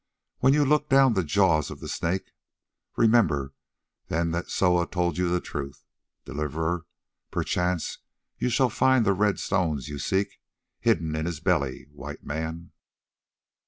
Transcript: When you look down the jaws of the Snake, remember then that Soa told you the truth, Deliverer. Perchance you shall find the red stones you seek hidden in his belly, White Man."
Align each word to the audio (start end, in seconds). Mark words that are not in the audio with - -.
When 0.39 0.53
you 0.55 0.65
look 0.65 0.89
down 0.89 1.13
the 1.13 1.23
jaws 1.23 1.69
of 1.69 1.79
the 1.79 1.87
Snake, 1.87 2.31
remember 2.97 3.53
then 4.07 4.31
that 4.31 4.49
Soa 4.49 4.87
told 4.87 5.15
you 5.19 5.29
the 5.29 5.39
truth, 5.39 5.83
Deliverer. 6.25 6.87
Perchance 7.29 7.99
you 8.39 8.49
shall 8.49 8.71
find 8.71 9.05
the 9.05 9.13
red 9.13 9.37
stones 9.37 9.89
you 9.89 9.99
seek 9.99 10.39
hidden 10.79 11.15
in 11.15 11.27
his 11.27 11.39
belly, 11.39 11.85
White 11.91 12.23
Man." 12.25 12.71